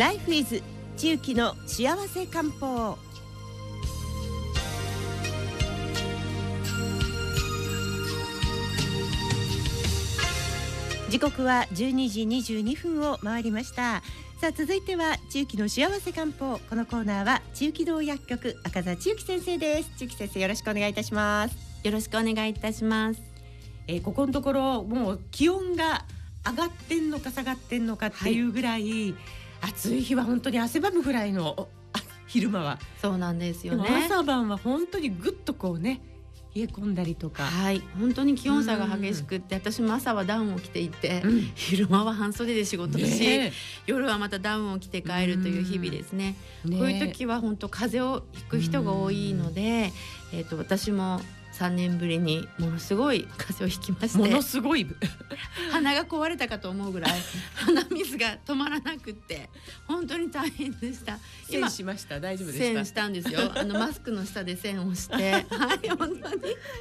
[0.00, 0.62] ライフイズ
[0.96, 2.96] 地域の幸せ漢方。
[11.10, 14.02] 時刻は12時22分を回りました。
[14.40, 16.58] さあ続いては地域の幸せ漢方。
[16.58, 19.90] このコーナーは地域道薬局赤座千幸先生です。
[19.98, 21.54] 千幸先生よろしくお願いいたします。
[21.84, 23.20] よろしくお願いいたします。
[23.86, 26.06] えー、ここのところもう気温が
[26.48, 29.14] 上がってんのか下がってんのかっていうぐらい、はい、
[29.62, 31.68] 暑い日は本当に汗ばむぐらいの
[32.26, 32.78] 昼間は。
[33.00, 33.88] そうなんですよね。
[34.06, 36.00] 朝晩は本当にぐっとこうね
[36.54, 37.44] 冷え込んだりとか。
[37.44, 37.82] はい。
[37.98, 43.52] 本当に気温差が激しくって、私も朝はダウンを着ていて、うん、昼間は半袖で仕事し、ね、
[43.86, 49.92] 夜はまたダウンを着て帰るという日々ですね、ね、こういう時は本当風邪をひく人が多いので、
[50.32, 50.40] え。
[50.40, 51.20] ーと私も
[51.52, 54.18] 3年ぶりにものすごい風邪をひきまして。
[54.18, 54.86] ものすごい
[55.70, 57.20] 鼻が壊れたかと思うぐらい
[57.54, 59.48] 鼻水が止まらなくって
[59.86, 61.18] 本当に大変でした。
[61.48, 62.20] 今しました。
[62.20, 63.52] 大丈夫で線したんですよ。
[63.54, 65.14] あのマスクの下で線をして。
[65.50, 66.16] はい本当に。
[66.18, 66.18] い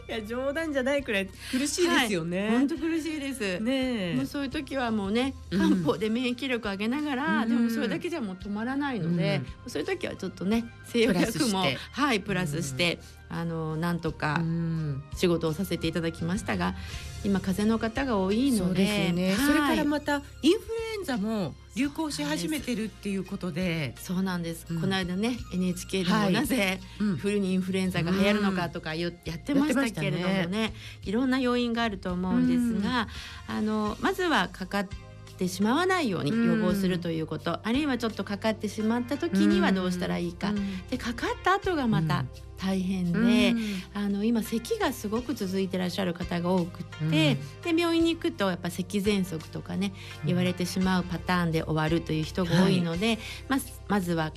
[0.07, 3.59] や冗談じゃないくらい苦しいですよね、本、当、苦しいです。
[3.59, 12.99] ねもうそういう時はもうね漢方で免疫力上げながら、うん、でもそれだけじゃもう止まらないので、うん、そういう時はちょっとね西洋薬もはいプラスして、
[13.29, 14.41] あのなんとか
[15.15, 16.75] 仕事をさせていただきましたが
[17.23, 19.33] 今風邪の方が多いので、ね。
[19.33, 23.93] はい、それからまたインフルエンザも流行し始めてるっていうことで。
[23.97, 26.79] そうなんです、うん、この間ね NHK でもなぜ、
[27.17, 30.47] フルにインフルエンザが流行るのかとかやってましたけれどもね。
[30.47, 33.07] ね、いろんな要因があると思うんですが、
[33.47, 35.08] あのまずはかかって
[35.39, 42.25] ってしまわないように予防するということ、うん、あるいはちょっとかかってしまった時にはどうしたらいいか、うん、でかかった後がまた
[42.57, 43.53] 大変で、
[43.93, 49.93] あの今咳がすごく続いてらっしゃる方が多くって、で病院に行くとやっぱ咳喘息とかね
[50.25, 54.33] 言われてしまうパターンで終わるという人が多いので、はい、ままずは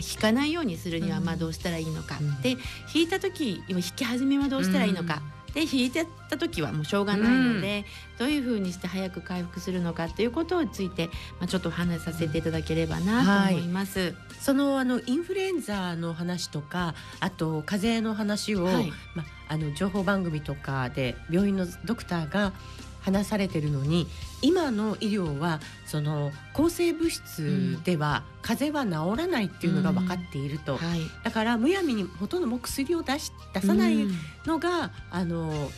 [0.00, 2.56] 引かないようにするにはまあどうしたらいいのか、うん、で
[2.92, 5.22] 引いた時今引き始めはどうしたらいいのか、
[5.54, 11.06] で引いてた時はもうしょうがないので、うん、どういうふうにして早く回復するのかっていうことについて、
[11.38, 14.00] まあ、ちょっとお話しさせていただければなと思います。
[14.00, 22.52] はい、そのあのインフルエンザの話とかあと風邪の話を、はい、まあ、あの情報番組とかで病院のドクターが
[23.00, 24.06] 話されてるのに
[24.42, 34.06] 今の医療はその抗生物質では、風邪は治らないっていうのが分かっていると、うんはい、だからむやみにほとんども薬を出し出さない
[34.46, 35.70] のが、うん、あの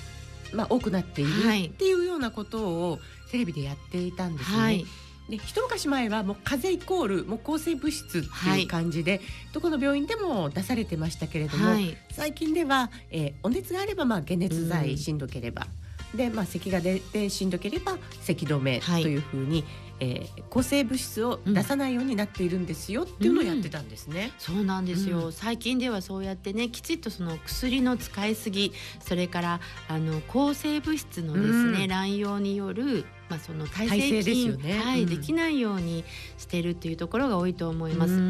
[0.55, 2.99] まあ、多くなっているっていうようなことを
[3.31, 4.59] テレビでやっていたんですね。
[4.59, 4.87] はい。
[5.29, 9.21] で一昔前はもう風邪イコールもう抗生物質っていう感じで、はい、
[9.53, 15.67] どこの病院でも出されてましたけれども、はい、最近では、えー、お熱があればまあ解熱剤しんどければ、
[16.15, 24.33] で、まあ、咳が出てしんどければ咳止めというふうに、はい、えー、抗生物質を出さないようになっているんですよっていうのをやってたんですね。
[24.49, 36.05] うん、そうなんですよ、うん、最近ではそうやってねきちっとその薬の使いすぎそれからあの抗生物質のですね、うん、乱用によるまあ、その体制ですね、はい、できないように
[36.37, 38.21] してるっていうところが多いと思います。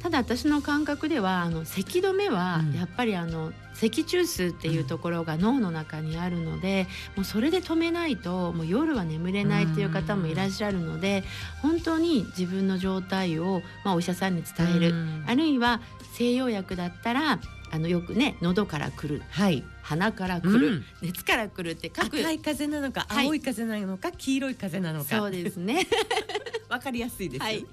[0.00, 6.86] ただ私の感覚ではあの咳止めはやっぱりあの、脊柱数っていうところが脳の中にあるので、
[7.16, 11.24] もうそれで止めないともう夜は眠れないっていう方もいらっしゃるので
[11.60, 14.94] 本当に自分の状態を、まあ、お医者さんに伝える。
[15.26, 15.80] あるいは
[16.12, 17.40] 西洋薬だったら
[17.72, 25.16] あのよくね喉からくる、はい、鼻からくる、うん、熱からくるって各赤い風なのか、青い風なのか黄色い風なのか。
[25.18, 25.86] そうですね。
[26.68, 27.64] わかりやすいです、はい、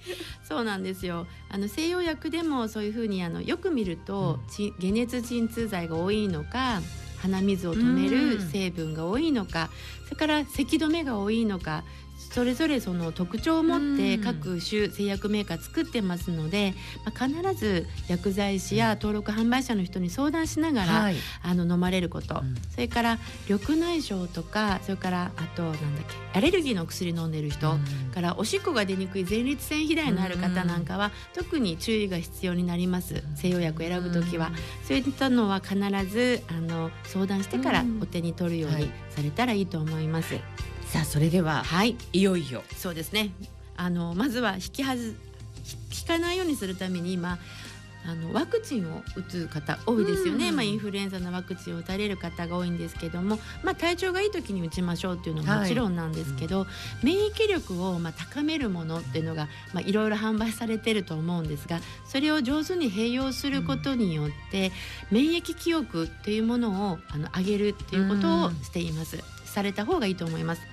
[0.48, 1.26] そうなんですよ。
[1.50, 6.84] あの西洋薬でもそういうふうにあのよく見ると、うん、解熱鎮痛剤が多いのか
[7.24, 9.72] 鼻水を止める成分が多いのか、
[10.06, 11.84] それから咳止めが多いのか
[12.32, 16.74] それぞれその特徴を持って各種製薬メーカー作ってますので、
[17.06, 23.20] まあ、必ず薬剤師や登録販売者の人に相談しながら、はい、あの飲まれること、うん、それから
[23.50, 33.24] 緑内障とかそれからあとなんだっけアレルギーの薬飲んでる人、うん、からおしっこが出にくい前立腺肥大のある方なんかは、特に注意が必要になります。
[33.36, 34.52] 西洋薬選ぶ時は、
[34.84, 35.76] そういったのは必
[36.08, 40.36] ずあの相談してからお手に取るようにされたらいいと思います。
[40.94, 42.62] さあそれでは、はい、いよいよ。
[42.78, 43.32] そうですね。
[43.76, 45.16] あのまずは引きはず
[45.92, 47.40] 引かないようにするために今
[48.06, 56.68] あのワクチンを打つ方多いですよね、まあ、インフルエンザのワクチンを打たれる方が多いんですけども、まあ、体調がいい時に打ちましょうっていうのはもちろんなんですけど、は
[57.02, 64.72] い、免疫力をまあ高めるものっていうのがまあいろいろ販売されてると思うんですがそれを上手に併用することによって、
[65.10, 69.18] 免疫記憶っていうものをあの上げるっていうことをしています。
[69.46, 70.73] された方がいいと思います。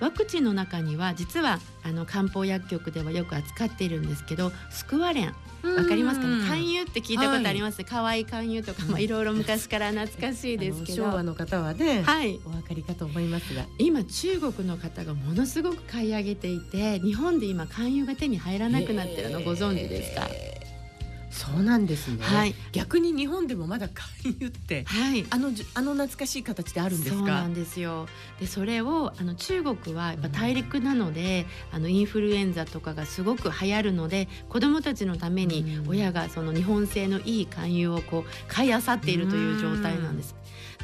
[0.00, 5.34] ワクチンの中には実はあの漢方薬局ではよく扱っているんですけどスクワレン。
[5.62, 6.48] わかりますかね？
[6.48, 11.04] 勧誘って聞いたことあります、はい、可愛い勧誘とか、まあ、いろいろ昔から懐かしいですけど。
[11.04, 13.66] 昭和の方はね、はい、お分かりかと思いますが。
[13.78, 20.26] 今中国の方がものすごく買い上げていて日本で今勧誘が手に入らなくなってるのご存知ですか？
[21.30, 27.18] そうなんですね、はい、逆に日本でもまだ勧誘って、はい、あのあの懐かしい形であるんですか？
[27.18, 28.08] そうなんですよ。
[28.40, 40.34] でそれをあの中国はやっぱ大陸なので、うん、あのインフルエンザとかがすごく流行るので子どもたちのために親がその日本製のいい勧誘をこう買いあさっているという状態なんです。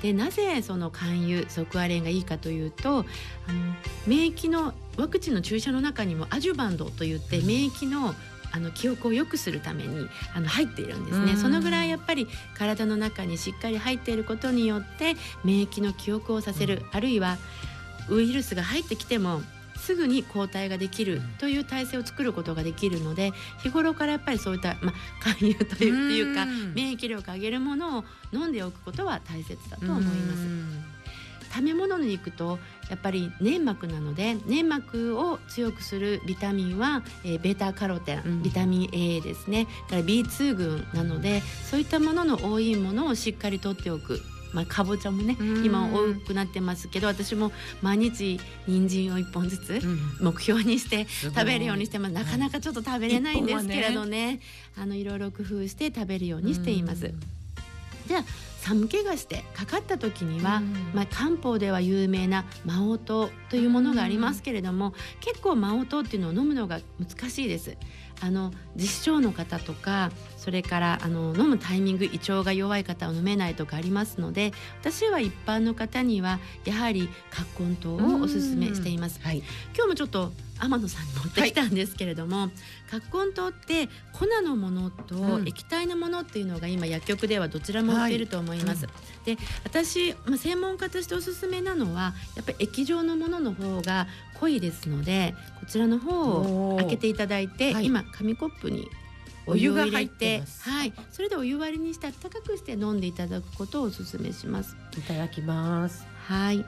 [0.03, 3.05] でなぜその勧誘即アレンがいいかというとあの
[4.07, 8.15] 免疫のワクチンの注射の中にもアジュバンドといって免疫の
[8.57, 17.37] あの記憶を良くするためにあの入っているんですね、そのぐらいやっぱり体の中にしっかり入っていることによって免疫の記憶をさせる、あるいは
[18.09, 19.43] ウイルスが入ってきても
[19.77, 23.33] すぐに抗体ができるという体制を作ることができるので
[23.63, 30.97] 日頃からやっぱりそういった、まあ、勧誘というか免疫力を上げるものを飲んでおくことは大切だと思います。
[31.55, 32.59] 食べ物に行くと
[32.91, 39.67] やっぱり粘膜なので粘膜を強くするビタミンは、えー、ベータカロテン、ビタミン A ですね。
[39.89, 44.21] から B2 群なのでそういったものの多いものをしっかりとっておく。
[44.53, 47.53] まあ、かぼちゃもね今多くなってますけど私も
[47.83, 49.83] 毎日人参を1本ずつ
[50.19, 52.15] 目標にして食べるようにしてます。
[52.15, 54.35] なかなかちょっと食べれないんですけれどね。
[54.35, 54.41] ね。
[54.79, 57.13] あのいろいろ工夫して食べるようにしています。
[58.07, 58.25] じゃあ
[58.63, 67.77] 寒気がしてかかった時には、うん、まあ、漢方では有名なマオトというものがありますけれども、うん、結構マオトっていうのを飲むのが難しいです。
[68.21, 70.11] あの実証の方とか
[70.47, 79.19] それからあの飲むタイミング胃腸が弱い方は飲めないとかありますので私は一般の方にはやはり葛根湯をおすすめしています。
[79.25, 79.39] はい、
[79.75, 82.51] 今日もちょっと天野さんに持ってきたんですけれども、はい、
[82.89, 88.87] 葛根湯って粉のものと液体のものっていうのが今薬局ではどちらも売っていると思います。
[88.87, 88.93] は
[89.27, 89.31] い。
[89.31, 98.89] うん、で私、まあ、専門家としておすすめなのはやっぱり液状のものの方が濃いですのでこちらの方を開けていただいて、はい、今紙コップに
[99.47, 104.77] お湯が入ってはい、それでお湯割りにして温かくして飲んでいただくことをお勧めします。
[104.99, 106.07] いただきます。
[106.27, 106.57] はい。
[106.57, 106.67] うん。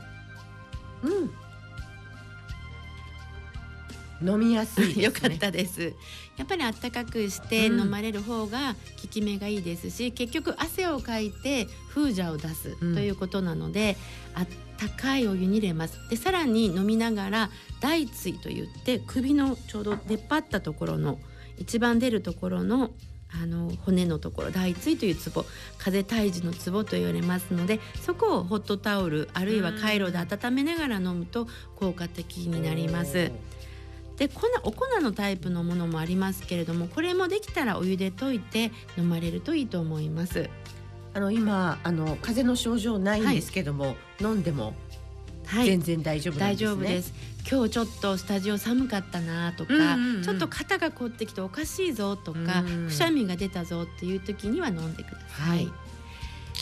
[4.22, 5.94] 飲みやすい、ね、 よかったです
[6.36, 13.96] やっぱりあったかくして飲まれる方が効き目がいいですし、うん、結局汗をかいて風邪を出すということなので、
[14.34, 21.18] うん、あったかいお湯に入れますでさらに飲みながら大椎といって首のちょうど出っ張ったところの
[21.58, 22.90] 一番出るところの
[23.30, 25.44] あの骨のところ大椎というツボ
[25.76, 31.46] 風退治のツボと言われますのでそこをホットタオルあるいはカイロで温めながら飲むと
[31.76, 33.30] 効果的になります。
[34.16, 40.48] で粉お粉のタイプのものもありますけれどもこれもできたらお湯で溶いて飲まれるといいと思います。
[41.14, 44.74] あの今あの風邪の症状ないんですけども、はい、飲んでも
[45.64, 47.12] 全然大丈夫、ねはい、大丈夫です。
[47.50, 52.66] 今日ちょっとスタジオ寒かったなとか、うんうんうん、ちょっと肩が凝ってきておかしいぞとか、うん。
[52.66, 55.56] うん、くしゃみが出たぞっていう時には飲んでください。
[55.58, 55.68] はい、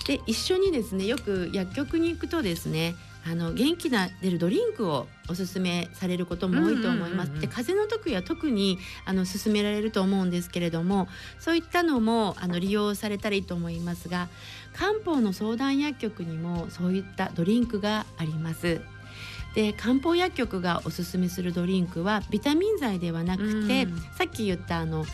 [0.07, 2.95] で一緒にですねよく薬局に行くとですね
[3.29, 7.41] あの元気な出るドリンクをおすすめされることも多いと思います。
[7.41, 11.09] で風邪の時は特にあの勧められると思うんですけれども
[11.41, 14.29] そういったのもあの利用されたらいいと思いますが
[14.73, 18.81] 漢方の相談薬局にもそういったドリンクがあります。
[19.57, 25.07] で漢方薬局がおすすめするドリンクはビタミン剤ではなくて、さっき言ったあの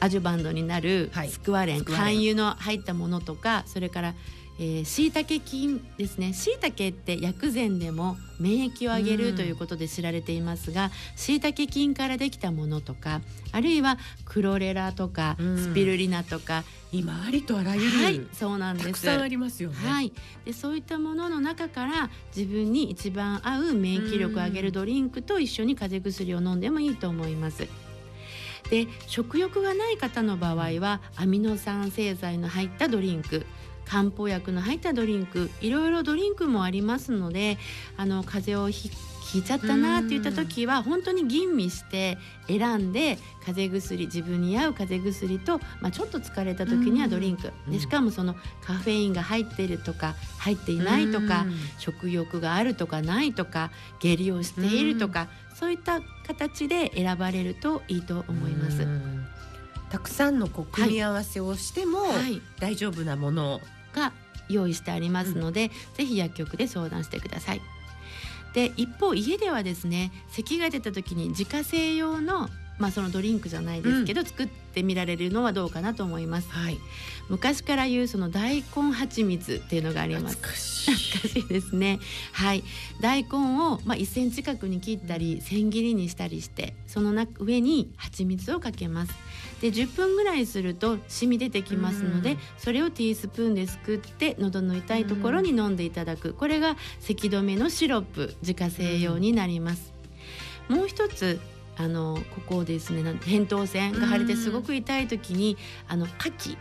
[0.00, 4.14] アジュバンドになるスクワレン、はい、肝油の入ったものとかそれから
[4.58, 6.32] えー、椎茸菌ですね。
[6.32, 13.20] 椎茸って薬膳でも免疫を上げるということで知られていますが椎茸菌からできたものとか
[13.52, 18.86] あるいはクロレラとかスピルリナとか今ありとあらゆる、はい、そうなんです。
[18.86, 20.12] たくさんありますよね、はい、
[20.44, 27.66] でそういったものの中から自分に一番合う免疫力を上げるドリンクと一緒に風邪薬を飲んでもいいと思います。
[28.70, 33.44] で食欲がない方の場合はアミノ酸製剤の入ったドリンク
[33.84, 37.58] 漢方薬の入ったドリンクいろいろドリンクもありますので
[37.96, 38.90] あの風邪をひ
[39.24, 47.50] ひいちゃったなって言った時は本当に吟味して選んで風邪薬自分に合う風邪薬と、まあ、ちょっと疲れた時にはドリンク。
[47.68, 51.46] でしかもそのカフェインが入っているとか入っていないとか
[51.78, 59.13] 食欲があるとかないとか下痢をしているとかそういった形で選ばれるといいと思います。
[59.94, 62.00] たくさんのこう組み合わせをしても、
[62.58, 63.60] 大丈夫なもの
[63.94, 64.12] が
[64.48, 67.60] 用意してありますので、うん、ぜひ薬局で相談してください。
[68.54, 76.50] で一方家ではですね咳が出た時に自家製用のまあ、そのドリンクじゃないですけど、うん、作ってみられるのはどうかなと思います。
[76.50, 76.78] はい、
[77.28, 80.36] 昔から言うその大根蜂蜜っていうのがあります。
[80.36, 82.00] 懐かしいですね。
[82.32, 82.64] はい、
[83.00, 83.28] 大根
[83.60, 89.12] をまあ1センチ角に切ったり千切りにしたりして、その上に蜂蜜をかけます。
[89.60, 99.92] で10分ぐらいすると染み出てきますので、うん、それをティースプーンですくって喉の痛いところに飲んでいただく、これが咳止めのシロップ自家製用になります。
[100.68, 101.40] もう一つ
[101.76, 105.56] あのここですね扁桃腺が腫れてすごく痛い時に
[105.88, 106.56] あの牡蠣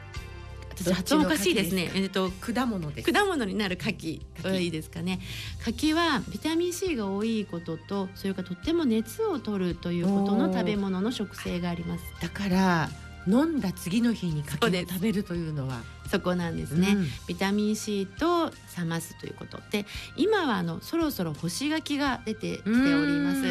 [0.75, 1.91] 私発音おかしいですね。
[1.93, 3.11] えっと果物です。
[3.11, 5.19] 果物になる牡蠣いいですかね。
[5.61, 12.03] 牡蠣はビタミン C が多いことと、それからとっても熱を取るということの食べ物の食性があります。
[12.21, 12.89] だから
[13.27, 15.81] 飲んだ次の日に牡蠣を食べるというのは
[16.13, 19.59] そこなんですね、うん、ビタミン C と冷ますということ。
[19.71, 23.41] で今はあのそろそろ干し柿が出てきております。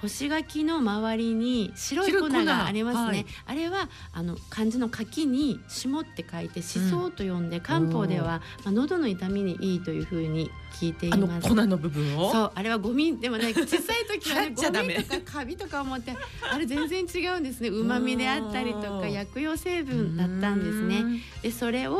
[0.00, 11.48] 干し柿の周りに白い粉がありますね、はい、あれはあの漢字の柿に霜って書いてしそと呼んで、うん、漢方では、まあ、喉の痛みにいいというふうに聞いています。
[11.48, 12.30] 粉の部分を？
[12.30, 16.14] そうあれはゴミでもね小さい時は、 ね、ゴミとかカビとか思って
[16.50, 17.70] あれ全然違うんですね。
[17.70, 21.22] 旨味であったりとか薬用成分だったんですね。
[21.42, 21.95] でそれを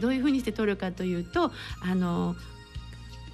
[0.00, 1.50] どういうふうにして取るかというと
[1.82, 2.34] あの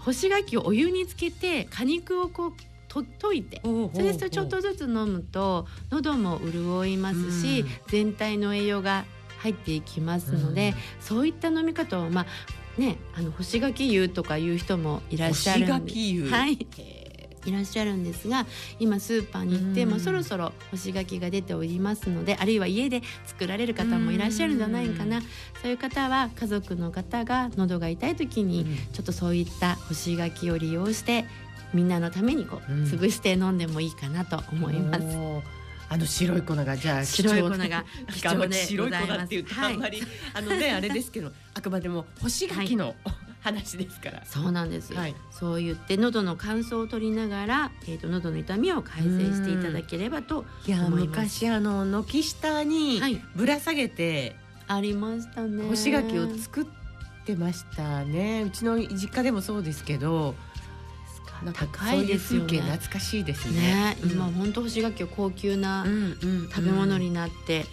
[0.01, 2.53] 干し柿をお湯につけて果肉をこう
[2.89, 9.05] と溶いてそれでちょっとずつ飲むと喉も潤いますし、全体の栄養が
[9.39, 16.31] 入っていきますので、そういった飲み方をまあねあの干し柿湯とかいう人もいらっしゃるんで。
[16.31, 16.67] はい
[17.47, 18.47] いらっしゃるんですが
[18.79, 25.27] 今スーパーに行って、もそろそろ干し柿が出ておりますのであるいは家で作られる方もいらっしゃるんじゃないかな、そ
[25.65, 31.27] ういう方は家族の方が喉が痛い時にちょっとそういった干し柿を利用して
[31.73, 35.57] みんなのためにこう潰して飲んでもいいかなと思います。
[35.89, 43.16] あの白い粉がじゃあ白い粉が貴重で白い粉って言うとあんまり、はい、あのねあれですけどあくまでも干し柿の、はい
[43.47, 44.23] 話ですから。
[44.25, 53.01] そうなんです、はい、そう言って喉の乾燥を取りながら、えーと、喉の痛みを改善していただければといや昔あの軒下に
[53.37, 54.35] ぶら下げて、
[54.67, 55.63] はい、ありましたね。
[55.69, 56.67] 干し柿を作っ
[57.25, 58.43] てましたね。
[58.43, 60.35] うちの実家でもそうですけど
[61.55, 62.61] 高いですよね。
[62.61, 65.87] 懐かしいですね、ねうん、今本当干し柿は高級な
[66.51, 67.67] 食べ物になって、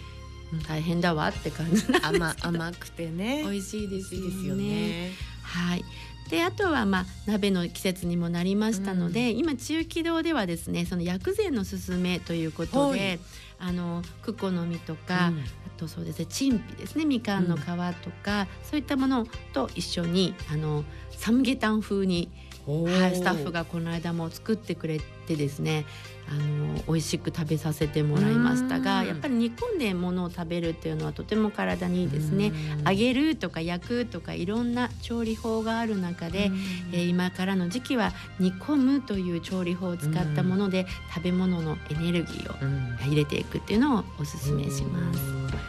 [0.68, 3.42] 大変だわって感じ甘甘くてね。
[3.42, 5.84] 美味しいですよねはい。
[6.28, 13.18] であとはまあ鍋の季節にもなりましたので、うん、今中気道ではですねその薬膳のすすめということで、
[13.58, 15.42] あのクコの実とか、うん、あ
[15.76, 22.30] とそうですね陳皮ですねみかんの皮とか、うん、そういったものと一緒にあのサムゲタン風に
[22.66, 25.84] はい、スタッフがこの間も作ってくれてですね
[26.28, 32.52] あの美味しく食べさせてもらいましたがやっぱり煮込んでものを食べるっていうのはとても体にいいですね。
[32.86, 36.50] 揚げるとか焼くとかいろんな調理法がある中で、
[36.92, 45.63] えー、今からの時期は煮込むという調理法を使ったもので食べ物のエネルギーを入れていくっていうのをおすすめします。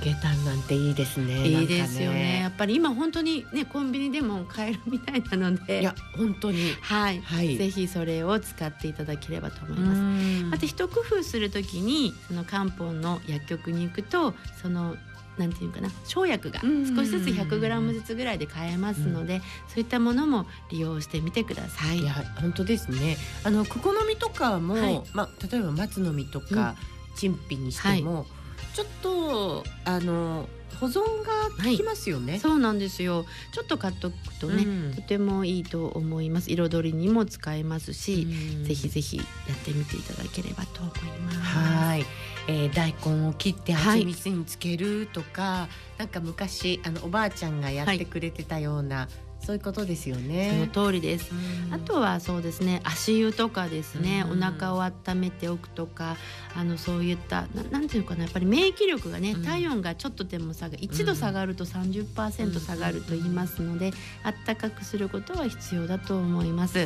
[0.00, 1.46] サムゲタンなんていいですね。
[1.46, 2.18] いいですよね。
[2.18, 2.40] ね。
[2.40, 6.72] やっぱり今本当にねコンビニでも買えるみたいなので、いや本当に。
[6.80, 10.44] はい、はい、ぜひそれを使っていただければと思います。
[10.44, 14.96] また一工夫するときにその漢方の薬局に行くとその
[15.38, 22.00] なんていうかな生薬が少しずつ 100g ずつぐらいで買えますので、そういったものも利用してみてください。
[22.00, 23.16] いや本当ですね。
[23.44, 26.74] あのクコの実とかも、はい、まあ例えば松の実とか、
[27.16, 28.26] 陳皮にしても、はい
[28.74, 30.48] ちょっとあの
[30.80, 33.26] 保存が効きますよね、はい、そうなんですよ。
[33.52, 36.50] ちょっと買っとくとね、うん、とてもいいと思います。
[36.50, 38.26] 彩りにも使えますし、
[38.58, 41.38] うん、ぜひぜひやってみていただければと思います。
[41.38, 42.06] はい、
[42.48, 50.68] えー、大根を切って蜂蜜につけるとか、はい、なんか昔あのおばあちゃんがやってくれてたような、はいそういうことですよね。
[50.72, 51.32] その通りです。
[51.72, 56.16] あとはそうですね、足湯とかですね、お腹を温めておくとか、
[56.54, 63.92] あのそういったななんていうかな、やっぱり免疫力がね、体温がちょっとでも下が1度下がると30%下がると言いますので、
[64.22, 66.78] あったかくすることは必要だと思います。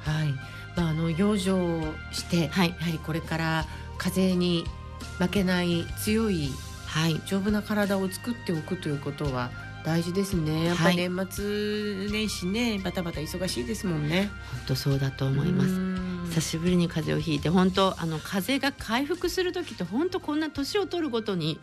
[0.00, 0.32] はい。
[0.76, 3.66] まああの養生して、はい、やはりこれから
[3.98, 4.64] 風邪に
[5.18, 6.48] 負けない強い、
[6.86, 9.50] はい、丈夫な体を作っておくということは。
[9.84, 10.64] 大事ですね。
[10.64, 14.30] やっぱり年末年始ね、はい、バタバタ忙しいですもんね。
[14.52, 15.70] 本当そうだと思います。
[16.34, 21.58] 久しぶりに風邪をひいて本当あの風邪が回復する時って本当こんな年を取るごとに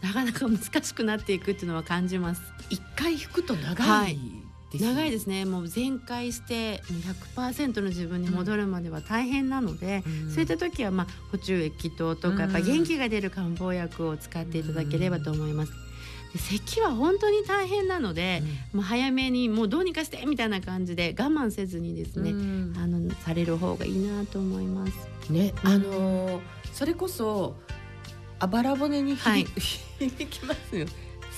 [0.00, 2.42] なかなか難しくなっていくっていうのは感じます。
[2.70, 4.18] 一回引くと長い、はい
[4.78, 6.82] 長いですねもう全開して
[7.34, 15.72] 100%の自分に戻るまでは大変なので、うん、そういった時はまあ補充液等とかやっぱ元気が出る漢方薬を使っていただければと思います。
[16.36, 24.92] 咳は本当に大変なので、うん、もう早めにもうどうにかしてみたいな感じで我慢せずにですね、うん、あのされる方がいいなと思います。
[25.32, 26.40] ね、あのー、
[26.72, 27.56] それこそ
[28.38, 29.44] あばら骨に響,、はい、
[29.98, 30.86] 響きますよ。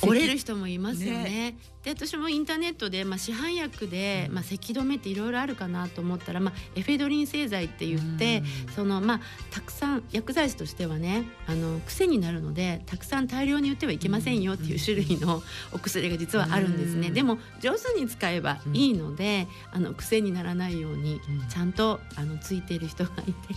[0.02, 1.22] 折れる人もいますよね。
[1.22, 8.42] ねで私もインターネットで、まあ、市販薬で、まあ、咳止めっていろいろあるかなと思ったら、まあ、エフェドリン製剤って言って、
[8.76, 9.20] そのまあ、
[9.50, 17.10] たくさん薬剤師としてはねあの癖になるのでたくさん大量に売ってはいけませんよっていう種類のお薬が実はあるんですね。
[17.10, 23.54] でも上手に使えばいいので、あの癖にならないようにちゃんとあのついている人がいて、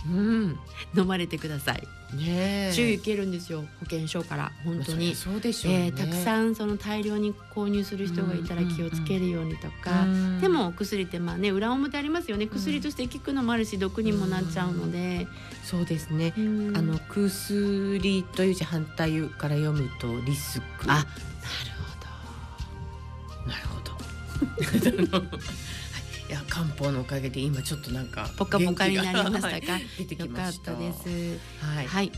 [0.96, 1.86] 飲まれてください。
[2.14, 4.52] ね、注意受けるんですよ保険証から。
[4.64, 5.14] 本当に。
[5.14, 10.06] そうでしょう、ね、えー、たくさんその大量に購入する人がいたら気をつけるようにとか、
[10.40, 12.46] でも薬ってまあね裏表ありますよね。
[12.46, 15.26] 薬として効くのもあるし毒にもなっちゃうので、
[15.64, 20.66] そうですね、あの薬という字反対から読むとリスク。
[20.88, 21.06] あなる
[23.70, 24.90] ほど。
[24.90, 25.36] なるほど。
[26.28, 29.78] いや漢方のおかげで今ちょっとなんかポカポカになりましたか？
[29.96, 30.74] 出てきました。
[30.74, 31.08] です。
[31.64, 31.86] はい。
[31.86, 32.12] はい。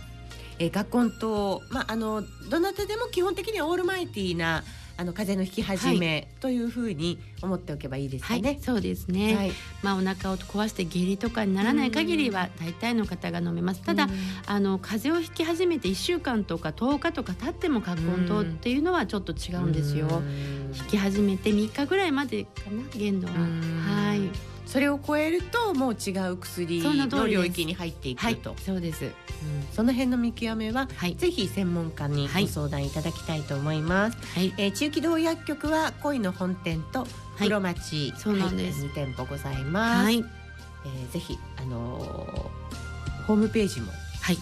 [0.59, 4.65] えー、学校とまああのどなたでも基本的にはオールマイティーな
[5.01, 8.41] あの風邪の引き始めというふうに思っておけばいいですね。
[8.43, 9.37] はい、そうですね。
[9.37, 13.83] はい、まあお腹を壊して下痢とかにならない限りは大体の方が飲めます。
[13.83, 14.09] ただ
[14.47, 20.21] あの風邪を引き始めて1週間とか10日とか経っても葛根湯っていうのはちょっと違うんですよ。
[20.77, 23.35] 引き始めて3日ぐらいまでかな限度は。
[23.35, 24.58] はい。
[24.69, 29.13] それを超えるともう違う薬の領域に入っていくと、はい、そうです、うん、
[29.73, 37.07] その辺の見極めは、はい、ぜひ専門家にご相談いただきたいと思います、はい、えー、中期道薬局は恋の本店と
[37.39, 43.91] 黒町、そうなんです、2店舗ございます、はい、えー、ぜひあのー、ホームページも
[44.21, 44.39] はい。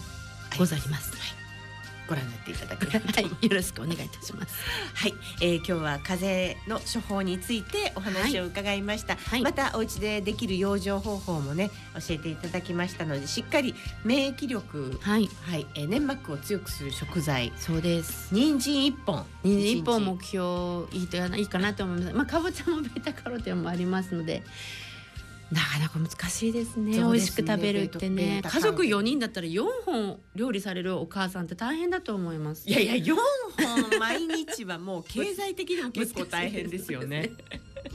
[0.57, 1.36] ございます、はい
[2.07, 4.55] ご覧になっていただければはい、よろしくお願いいたします。
[4.95, 9.15] はい、えー、今日は風邪の処方についてお話を伺いました。
[9.15, 18.29] はい、またお家でできる養生方法もね教えていただきましたので、しっかり免疫力、はい、はい、えー、粘膜を強くする食材、そうです。
[18.31, 22.15] 人参一本、人参一本目標いいといいかなと思います。
[22.15, 24.43] まあかぼちゃもベータカロテンもありますので。
[25.51, 26.93] なかなか難しいですね。
[26.93, 28.41] すね美味しく食べるってね。
[28.43, 32.67] 家族4人だったら4本料理されるお母さんって大変だと思います。
[32.67, 33.15] いやいや4
[33.89, 37.31] 本毎日はもう経済的にも結構大変ですよね。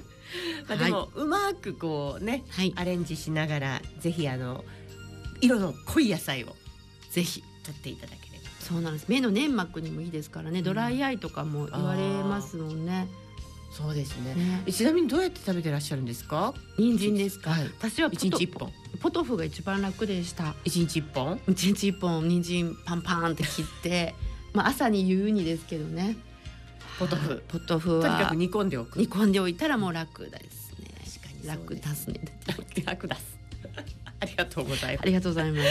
[0.67, 4.65] まあでも、はい、うまくこうね、はい、アレンジしながらぜひあの
[5.43, 6.57] 色の濃い野菜を
[7.11, 8.49] ぜひ取っていただければ。
[8.61, 9.07] そうなんです。
[9.09, 10.63] 目の粘膜にもいいですからね。
[10.63, 13.09] ドライアイとかも言われますもんね。
[13.73, 16.53] そうですね、ね、ちなみにどうやって食べてらっしゃるんですか？
[16.79, 17.41] 人参です。
[17.41, 18.71] か、はい、私は一日一本。
[19.01, 20.55] ポトフが一番楽でした。
[20.65, 21.41] 一日一本。
[21.49, 24.15] 一日一本人参パンパンって切って。
[24.53, 26.17] まあ朝に言うにですけどね。
[26.99, 27.43] ポトフ。
[27.49, 28.09] ポトフは。
[28.09, 28.99] とにかく煮込んでおく。
[28.99, 30.89] 煮込んでおいたらもう楽ですね。
[31.05, 32.21] 確かに楽出すね。
[32.85, 33.39] 楽出す
[34.23, 35.03] ありがとうございます。
[35.03, 35.69] ありがとうございます。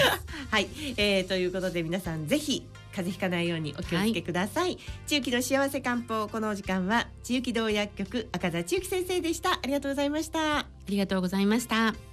[0.52, 4.64] はい、えー、ということで皆さんぜひ風邪ひかないようにお気をつけください。
[4.64, 9.54] はい、中期の幸せ漢方このお時間は中期道薬局赤座中期先生でした。
[9.54, 10.60] ありがとうございました。
[10.60, 12.11] ありがとうございました。